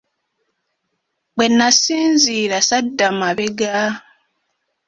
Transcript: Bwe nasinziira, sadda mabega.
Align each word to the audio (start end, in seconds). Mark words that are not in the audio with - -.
Bwe 1.35 1.45
nasinziira, 1.57 2.57
sadda 2.67 3.07
mabega. 3.19 3.75